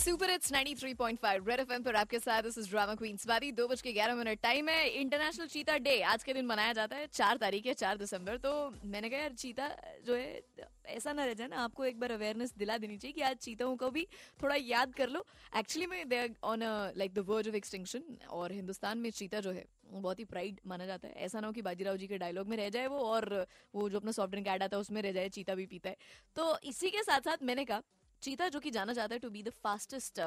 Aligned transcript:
Super 0.00 0.30
it's 0.30 0.52
93.5 0.52 1.48
red 1.48 1.60
FM 1.60 1.82
पर 1.82 1.96
आपके 1.96 2.18
साथ 2.18 2.42
this 2.42 2.56
is 2.58 2.68
drama 2.70 2.94
queen 2.94 3.16
Swati 3.16 3.50
दो 3.52 3.66
बज 3.68 3.80
के 3.82 3.92
ग्यारह 3.92 4.14
मिनट 4.14 4.40
टाइम 4.42 4.68
है। 4.68 4.88
इंटरनेशनल 4.90 5.46
चीता 5.46 5.76
डे 5.78 6.00
आज 6.02 6.22
के 6.24 6.34
दिन 6.34 6.46
मनाया 6.46 6.72
जाता 6.72 6.96
है। 6.96 7.06
चार 7.06 7.36
तारीख 7.36 7.66
है, 7.66 7.74
चार 7.74 7.96
दिसंबर। 7.96 8.36
तो 8.36 8.52
मैंने 8.84 9.10
कहा, 9.10 9.20
यार, 9.20 9.32
चीता 9.32 9.68
जो 10.06 10.14
है, 10.14 10.40
ऐसा 10.86 11.12
ना 11.12 11.24
रह 11.24 11.34
जाए 11.34 11.48
ना, 11.48 11.56
आपको 11.56 11.84
एक 11.84 12.00
बार 12.00 12.12
अवेयरनेस 12.12 12.54
दिला 12.58 12.78
देनी 12.78 12.96
चाहिए 12.96 13.12
कि 13.12 13.20
आज 13.20 13.36
चीताओं 13.36 13.76
को 13.76 13.90
भी 13.90 14.06
थोड़ा 14.42 14.56
याद 14.56 14.94
कर 14.94 15.08
लो। 15.08 15.24
एक्चुअली 15.56 15.86
में 15.86 16.08
they 16.08 16.28
on 16.44 16.64
like 16.96 17.14
the 17.14 17.26
verge 17.28 17.48
of 17.48 17.56
extinction 17.56 18.18
और 18.30 18.52
हिंदुस्तान 18.52 18.98
में 18.98 19.10
चीता 19.12 19.40
जो 19.40 19.52
है 19.52 19.66
बहुत 19.84 20.18
ही 20.18 20.24
प्राइड 20.24 20.60
माना 20.66 20.86
जाता 20.86 21.08
है। 21.08 21.14
ऐसा 21.14 21.40
ना 21.40 21.46
हो 21.46 21.52
कि 21.52 21.62
बाजीराव 21.62 21.96
जी 21.96 22.06
के 22.06 22.18
डायलॉग 22.18 22.48
में 22.48 22.56
रह 22.56 22.68
जाए 22.70 22.86
वो, 22.86 22.98
और 22.98 23.46
वो 23.74 23.88
जो 23.88 23.98
अपना 23.98 24.12
सॉफ्ट 24.12 24.30
ड्रिंक 24.30 24.48
ऐड 24.48 24.62
आता 24.62 24.76
है, 24.76 24.80
उसमें 24.80 25.02
रह 25.02 25.12
जाए, 25.12 25.28
चीता 25.28 25.54
भी 25.54 25.66
पीता 25.66 25.90
है। 25.90 25.96
तो 26.36 26.58
इसी 26.64 26.90
के 26.90 27.02
साथ 27.02 27.20
साथ 27.20 27.42
मैंने 27.42 27.64
कहा 27.64 27.82
चीता 28.22 28.48
जो 28.48 28.60
कि 28.60 28.70
जाना 28.70 28.92
जाता 28.92 29.14
है 29.14 29.18
to 29.18 29.30
be 29.30 29.42
the 29.42 29.50
fastest 29.62 30.20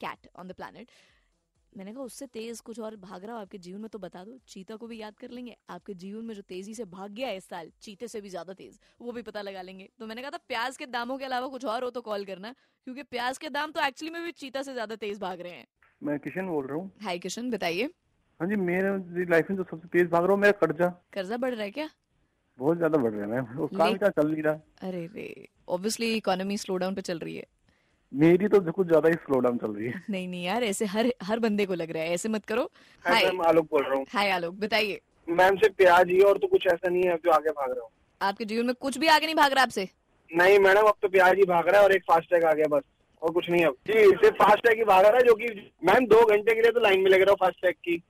cat 0.00 0.28
on 0.36 0.48
the 0.48 0.52
planet 0.54 0.90
मैंने 1.72 1.92
कहा 1.92 2.02
उससे 2.02 2.26
तेज 2.28 2.60
कुछ 2.60 2.78
और 2.80 2.94
भाग 2.98 3.24
रहा 3.24 3.34
हो 3.34 3.40
आपके 3.40 3.58
जीवन 3.58 3.80
में 3.80 3.88
तो 3.90 3.98
बता 3.98 4.22
दो। 4.24 4.36
चीता 4.48 4.76
को 4.76 4.86
भी 4.86 4.96
याद 4.98 5.16
कर 5.18 5.30
लेंगे। 5.30 5.56
आपके 5.70 5.94
जीवन 5.94 6.24
में 6.24 6.34
जो 6.34 6.42
तेज़ी 6.44 6.74
से 6.74 6.84
भाग 6.86 7.10
गया 7.10 7.28
है 7.28 7.36
इस 7.36 7.44
साल 7.48 7.70
चीते 7.82 8.08
से 8.08 8.20
भी 8.20 8.28
ज़्यादा 8.28 8.52
तेज 8.54 8.78
वो 9.00 9.12
भी 9.12 9.22
पता 9.22 9.42
लगा 9.42 9.62
लेंगे। 9.62 9.88
तो 10.00 10.06
मैंने 10.06 10.22
कहा 10.22 10.30
था 10.30 10.38
प्याज 10.48 10.76
के 10.76 10.86
दामों 10.88 11.18
के 11.18 11.24
अलावा 11.24 11.48
कुछ 11.48 11.64
और 11.66 11.84
हो 11.84 11.90
तो 11.90 12.00
कॉल 12.00 12.24
करना 12.24 12.52
क्योंकि 12.86 13.02
प्याज 13.04 13.38
के 13.38 13.48
दाम 13.50 13.72
तो 13.72 13.86
एक्चुअली 13.86 14.12
में 14.12 14.22
भी 14.22 14.32
चीता 14.34 14.62
से 14.62 14.72
ज़्यादा 14.72 14.96
तेज 14.96 15.18
भाग 15.20 15.40
रहे 15.40 15.52
हैं। 15.52 15.66
मैं 16.02 16.18
किशन 16.18 16.48
बोल 16.48 16.66
रहा 16.66 16.76
हूँ। 16.76 16.90
हाय 17.02 17.18
किशन 17.18 17.50
बताइए। 17.50 17.90
हाँ 18.40 18.48
जी 18.48 18.56
मेरे 18.58 19.24
लाइफ 19.26 19.50
में 19.50 19.56
तो 19.58 19.64
सबसे 19.66 19.88
तेज 19.88 20.10
भाग 20.10 20.24
रहा 20.24 20.32
हूँ 20.32 20.40
मेरा 20.40 20.58
कर्जा। 20.60 20.88
कर्जा 21.12 21.36
बढ़ 21.36 21.54
रहा 21.54 21.64
है 21.64 21.70
क्या? 21.70 21.88
बहुत 22.60 22.76
ज़्यादा 22.76 22.98
बढ़ 22.98 23.12
रहा 23.12 23.34
है। 23.34 23.40
वो 23.56 23.66
काम 23.68 23.96
क्या 23.96 24.08
चल 24.10 24.28
नहीं 24.28 24.42
रहा। 24.42 24.88
अरे 24.88 25.06
रे 25.06 25.48
ऑब्वियसली 25.68 26.12
इकोनॉमी 26.14 26.56
स्लो 26.58 26.76
डाउन 26.76 26.94
पे 26.94 27.00
चल 27.02 27.18
रही 27.18 27.36
है। 27.36 27.44
मेरी 28.12 28.48
तो 28.48 28.60
कुछ 28.72 28.86
ज़्यादा 28.86 29.08
ही 29.08 29.14
स्लो 29.16 29.38
डाउन 29.40 29.58
चल 29.58 29.72
रही 29.72 29.86
है। 29.86 30.02
नहीं 30.10 30.26
नहीं 30.28 30.44
यार 30.44 30.64
ऐसे 30.64 30.84
हर 30.86 31.12
हर 31.22 31.38
बंदे 31.38 31.66
को 31.66 31.74
लग 31.74 31.90
रहा 31.90 32.02
है। 32.02 32.14
ऐसे 32.14 32.28
मत 32.28 32.44
करो। 32.44 32.62
हाय 33.04 33.14
हाय 33.14 33.24
मैम 33.24 33.42
आलोक 33.42 33.66
बोल 33.70 33.82
रहा 33.82 33.94
हूँ। 33.94 34.04
हाय 34.10 34.30
आलोक 34.30 34.54
बताइए। 34.60 35.00
मैम 35.28 35.56
से 35.56 35.68
प्याज 35.72 36.08
ही 36.10 36.20
और 36.22 36.38
तो 36.38 36.46
कुछ 36.46 36.66
ऐसा 36.66 36.88
नहीं 36.88 37.02
है 37.02 37.16
जो 37.16 37.30
आगे 37.30 37.50
भाग 37.50 37.70
रहा 37.70 37.82
हूँ। 37.82 37.90
आपके 38.20 38.44
जीवन 38.44 38.66
में 38.66 38.74
कुछ 38.80 38.98
भी 38.98 39.08
आगे 39.08 39.26
नहीं 39.26 39.36
भाग 39.36 39.52
रहा 39.52 39.62
आपसे? 39.62 39.88
नहीं 40.30 40.58
मैडम 40.58 40.88
अब 40.88 40.94
तो 41.02 41.08
प्याज 41.08 41.36
ही 41.36 41.44
भाग 41.46 41.68
रहा 41.68 41.80
है 41.80 41.84
और 41.84 41.92
एक 41.92 42.02
फास्टैग 42.04 42.44
आ 42.44 42.52
गया 42.52 42.66
बस 42.68 42.82
और 43.22 43.32
कुछ 43.32 43.50
नहीं 43.50 43.64
अब। 43.64 43.76
जी 43.86 44.04
सिर्फ़ 44.16 44.36
फास्टैग 44.36 44.78
ही 44.78 44.84
भाग 44.84 45.04
रहा 45.06 45.16
है 45.16 45.22
जो 45.22 45.34
कि 45.34 45.46
मैम 45.84 46.06
दो 46.06 46.24
घंटे 46.26 46.54
के 46.54 46.60
लिए 46.60 46.70
तो 46.70 46.80
लाइन 46.80 47.00
में 47.00 47.10
लग 47.10 47.20
रहा 47.20 47.30
हूँ 47.30 47.38
फास्टैग 47.40 47.74
की। 47.78 48.02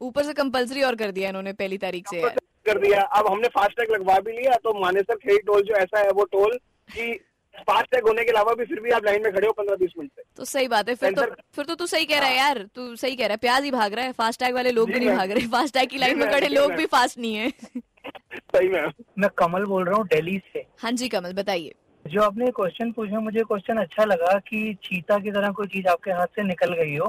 ऊपर 0.00 0.22
से 0.22 0.32
कंपलसरी 0.34 0.82
और 0.82 0.96
कर 0.96 1.10
दिया 1.10 1.28
इन्होंने 1.28 1.52
पहली 1.54 1.78
तारीख 1.78 2.08
से 2.08 2.20
यार। 2.20 2.38
कर 2.68 2.78
दिया। 2.78 3.02
अब 3.18 3.26
हमने 3.26 3.48
फास्टैग 3.54 3.90
लगवा 3.90 4.18
भी 4.20 4.32
लिया 4.32 4.56
तो 4.64 4.78
मानेसर 4.80 5.16
खेड़ी 5.16 5.38
टोल 5.46 5.62
जो 5.62 5.74
ऐसा 5.76 6.00
है 6.00 6.10
वो 6.10 6.24
टोल 6.32 6.56
कि 6.88 7.12
फास्टैग 7.58 8.06
होने 8.06 8.24
के 8.24 8.30
अलावा 8.30 8.52
भी 8.54 8.64
फिर 8.64 8.80
भी 8.80 8.90
आप 8.90 9.04
लाइन 9.04 9.22
में 9.22 9.32
खड़े 9.32 9.46
हो 9.46 9.52
पंद्रह 9.52 9.76
बीस 9.76 9.92
मिनट 9.98 10.10
से। 10.10 10.22
तो 10.36 10.44
सही 10.44 10.68
बात 10.68 10.88
है। 10.88 10.94
फिर 10.94 11.12
तो 11.12 11.22
फिर 11.54 11.64
तो 11.64 11.74
तू 11.74 11.86
सही 11.86 12.04
कह 12.04 12.18
रहा 12.18 12.28
है 12.28 12.36
यार 12.36 12.58
तू 12.74 12.94
सही 12.96 13.16
कह 13.16 13.26
रहा 13.26 13.32
है। 13.32 13.36
प्याज 13.36 13.64
ही 13.64 13.70
भाग 13.70 13.94
रहा 13.94 14.04
है। 14.04 14.12
फास्ट 14.12 14.40
टैग 14.40 14.54
वाले 14.54 14.70
लोग 14.72 14.90
भी 14.90 14.98
नहीं 14.98 15.16
भाग 15.16 15.30
रहे। 15.30 15.46
फास्ट 15.48 15.74
टैग 15.74 15.88
की 15.88 15.98
लाइन 15.98 16.18
में 16.18 16.30
खड़े 16.30 16.48
लोग 16.48 16.72
भी 16.72 16.86
फास्ट 16.86 17.18
नहीं 17.18 17.34
है। 17.34 17.50
सही 17.50 18.68
मैम। 18.68 18.92
मैं 19.18 19.30
कमल 19.38 19.64
बोल 19.64 19.84
रहा 19.84 19.96
हूँ 19.96 20.06
दिल्ली 20.06 20.38
से। 20.52 20.64
हाँ 20.78 20.92
जी 20.92 21.08
कमल 21.08 21.32
बताइए। 21.32 21.74
जो 22.04 22.22
आपने 22.22 22.50
क्वेश्चन 22.56 22.92
पूछा 22.92 23.20
मुझे 23.20 23.40
क्वेश्चन 23.40 23.76
अच्छा 23.76 24.04
लगा 24.04 24.38
कि 24.48 24.74
चीता 24.84 25.18
की 25.18 25.30
तरह 25.30 25.50
कोई 25.52 25.66
चीज़ 25.66 25.88
आपके 25.88 26.10
हाथ 26.10 26.26
से 26.26 26.42
निकल 26.42 26.74
गई 26.74 26.96
हो। 26.96 27.06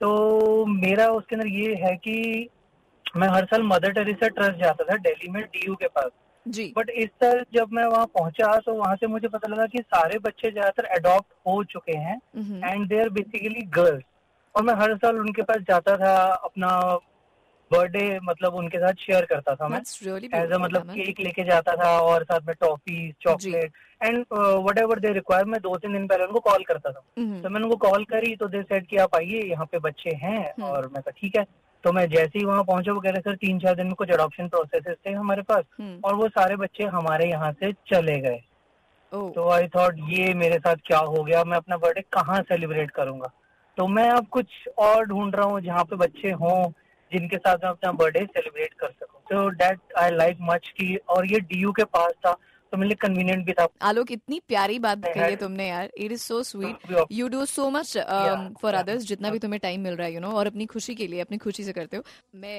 तो 0.00 0.66
मेरा 0.66 1.06
उसके 1.10 1.36
अंदर 1.36 1.48
ये 1.48 1.74
है 1.82 1.94
कि 1.96 2.48
मैं 3.14 3.28
हर 3.28 3.44
साल 3.44 3.62
मदर 3.64 3.92
टेरेसा 3.92 4.28
ट्रस्ट 4.30 4.60
जाता 4.60 4.84
था 4.84 4.96
दिल्ली 4.98 5.30
में 5.30 5.42
डीयू 5.44 5.74
के 5.74 5.88
पास। 5.88 6.10
जी। 6.46 6.72
बट 6.76 6.90
इस 6.92 7.08
साल 7.22 7.44
जब 7.54 7.68
मैं 7.72 7.84
वहाँ 7.84 8.06
पहुँचा 8.14 8.56
तो 8.60 8.72
वहाँ 8.74 8.96
से 8.96 9.06
मुझे 9.06 9.28
पता 9.28 9.48
लगा 9.48 9.66
कि 9.66 9.78
सारे 9.84 10.18
बच्चे 10.18 10.50
ज़्यादातर 10.50 10.84
अडॉप्ट 10.96 11.32
हो 11.46 11.62
चुके 11.64 11.96
हैं 11.98 12.20
and 12.64 12.86
they 12.88 13.00
are 13.00 13.08
basically 13.10 13.62
girls 13.76 14.02
और 14.54 14.62
मैं 14.62 14.74
हर 14.74 14.96
साल 14.96 15.18
उनके 15.18 15.42
पास 15.42 15.62
जाता 15.68 15.96
था 15.96 16.14
अपना 16.44 16.68
बर्थडे 17.70 18.18
मतलब 18.22 18.54
उनके 18.54 18.78
साथ 18.78 19.00
शेयर 19.00 19.24
करता 19.24 19.54
था 19.54 19.68
मैं। 19.68 19.78
एज 19.78 20.52
अ 20.52 20.58
मतलब। 20.58 20.90
केक 20.90 21.20
लेके 21.20 21.44
जाता 21.44 21.74
था 21.76 21.98
और 22.00 22.24
साथ 22.24 22.40
में 22.46 22.54
toffee 22.60 23.10
chocolate 23.22 23.72
and 24.00 24.24
whatever 24.78 25.00
they 25.00 25.12
require 25.12 25.44
मैं 25.46 25.60
दो 25.60 25.76
तीन 25.76 25.92
दिन 25.92 26.06
पहले 26.06 26.24
उनको 26.24 26.40
कॉल 26.40 26.64
करता 26.64 26.90
था। 26.90 27.02
हम्म, 27.18 27.40
तो 27.42 27.48
मैंने 27.48 27.64
उनको 27.64 27.76
कॉल 27.88 28.04
करी 28.04 28.34
तो 28.36 28.48
दे 28.48 28.62
सेड 28.62 28.86
कि 28.86 28.96
आप 28.96 29.16
आइए 29.16 29.42
यहाँ 29.42 29.66
पे 29.72 29.78
बच्चे 29.80 30.14
हैं 30.16 30.40
हम्म। 30.40 30.64
और 30.64 30.88
मैं 30.88 31.02
कहा 31.02 31.20
ठीक 31.20 31.36
है। 31.36 31.46
तो 31.84 31.92
मैं 31.92 32.06
जैसे 32.08 32.38
ही 32.38 32.44
वहाँ 32.44 32.62
पहुँचा 32.64 32.92
वो 32.92 33.00
कह 33.00 33.10
रहे 33.10 33.20
सर 33.20 33.34
तीन 33.36 33.58
चार 33.58 33.74
दिन 33.74 33.86
में 33.86 33.94
कुछ 33.94 34.10
अडॉप्शन 34.10 34.48
प्रोसेस 34.48 34.96
थे 35.06 35.12
हमारे 35.12 35.42
पास 35.42 35.64
हम्म, 35.80 36.00
और 36.04 36.14
वो 36.14 36.28
सारे 36.28 36.56
बच्चे 36.56 36.84
हमारे 36.84 37.28
यहाँ 37.30 37.50
से 37.52 37.72
चले 37.92 38.18
गए। 38.20 38.40
तो 39.12 39.48
आई 39.50 39.66
थॉट 39.68 39.96
ये 40.08 40.32
मेरे 40.34 40.58
साथ 40.58 40.76
क्या 40.86 40.98
हो 40.98 41.22
गया? 41.24 41.42
मैं 41.44 41.56
अपना 41.56 41.76
बर्थडे 41.76 42.00
कहाँ 42.12 42.40
सेलिब्रेट 42.42 42.90
करूँगा? 42.90 43.30
तो 43.78 43.86
मैं 43.86 44.08
अब 44.10 44.26
कुछ 44.26 44.46
और 44.78 45.04
ढूंढ 45.04 45.34
रहा 45.34 45.46
हूँ 45.46 45.60
जहाँ 45.60 45.84
पे 45.84 45.96
बच्चे 45.96 46.30
हों 46.30 46.70
जिनके 47.12 47.36
साथ 47.36 47.56
मैं 47.56 47.70
अपना 47.70 47.92
बर्थडे 47.92 48.24
सेलिब्रेट 48.26 48.72
कर 48.74 48.88
सकूँ। 48.90 49.20
तो 49.30 49.48
डेट 49.48 49.78
आई 49.98 50.10
लाइक 50.10 50.38
मच 50.40 50.68
की 50.68 50.96
और 50.96 51.26
ये 51.26 51.40
डीयू 51.40 51.72
के 51.72 51.84
पास 51.84 52.12
था। 52.26 52.36
तो 52.74 52.78
मेरे 52.78 52.88
लिए 52.88 52.96
कन्वीनियंट 53.00 53.44
भी 53.46 53.52
था। 53.52 53.66
आलोक 53.88 54.12
इतनी 54.12 54.40
प्यारी 54.48 54.78
बात 54.86 55.04
कही 55.04 55.20
है 55.20 55.36
तुमने 55.38 55.68
यार। 55.68 55.90
It 55.96 56.12
is 56.12 56.22
so 56.22 56.42
sweet 56.44 56.96
you 57.12 57.28
do 57.28 57.44
so 57.46 57.68
much 57.70 57.96
for 58.62 58.74
others 58.74 59.04
जितना 59.06 59.30
भी 59.30 59.38
तुम्हें 59.44 59.60
टाइम 59.62 59.80
मिल 59.80 59.96
रहा 59.96 60.06
है 60.06 60.14
यू 60.14 60.20
नो 60.20 60.30
और 60.38 60.46
अपनी 60.46 60.66
खुशी 60.74 60.94
के 60.94 61.06
लिए 61.06 61.20
अपनी 61.20 61.38
खुशी 61.44 61.64
से 61.64 61.72
करते 61.72 61.96
हो। 61.96 62.02
मैं 62.36 62.58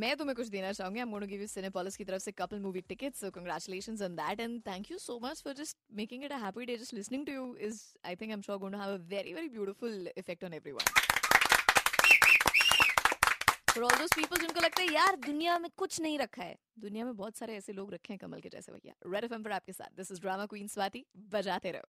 मैं 0.00 0.16
तुम्हें 0.16 0.34
कुछ 0.36 0.48
देना 0.48 0.72
चाहूँगी। 0.72 1.00
I 1.00 1.02
am 1.02 1.10
going 1.10 1.30
give 1.30 1.40
you 1.40 1.46
Cinepolis 1.46 1.96
की 1.96 2.04
तरफ़ 2.04 2.22
से 2.22 2.32
couple 2.32 2.58
movie 2.60 2.80
tickets 2.88 3.20
so 3.20 3.30
congratulations 3.30 4.02
on 4.02 4.14
that 4.16 4.40
and 4.40 4.60
thank 4.68 4.90
you 4.90 4.98
so 4.98 5.18
much 5.24 5.42
for 5.44 5.54
just 5.54 5.76
making 5.96 6.24
it 6.24 6.32
a 6.32 6.38
happy 6.44 6.66
day 6.66 6.76
just 6.76 6.94
listening 6.94 7.26
to 7.26 7.32
you 7.32 7.54
is 7.68 7.80
I 8.06 8.16
think 8.16 8.30
I 8.30 8.34
am 8.34 8.42
sure 8.42 8.58
going 8.58 8.74
to 8.74 8.80
have 8.80 8.94
a 8.94 8.98
very 9.10 9.34
very 9.34 9.48
beautiful 9.48 10.08
effect 10.16 10.44
on 10.44 10.52
everyone 10.54 10.86
for 13.72 13.84
all 13.84 13.98
those 13.98 14.10
people 14.16 14.36
जिनको 14.36 14.60
लगता 14.60 14.82
है, 14.82 14.92
यार, 14.92 15.16
दुनिया 15.16 15.58
में 15.58 15.70
कुछ 15.76 16.00
नहीं 16.00 16.18
रखा 16.18 16.42
है। 16.42 16.58
दुनिया 16.78 17.04
में 17.04 17.16
बहुत 17.16 17.36
सारे 17.36 17.56
ऐसे 17.56 17.72
लोग 17.72 17.94
रखे 17.94 18.12
हैं 18.12 18.18
कमल 18.18 18.40
के 18.40 18.48
जैसे 18.48 18.72
भैया। 18.72 18.94
रेड 19.06 19.24
एफएम 19.24 19.42
पर 19.42 19.52
आपके 19.52 19.72
साथ। 19.72 19.96
This 19.96 20.12
is 20.12 20.20
drama 20.20 20.46
queen 20.46 20.68
Swati 20.68 21.06
बजाते 21.16 21.70
रहो। 21.70 21.88